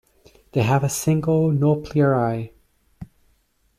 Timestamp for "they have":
0.53-0.83